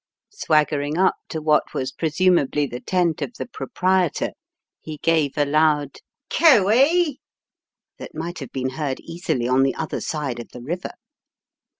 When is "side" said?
10.01-10.39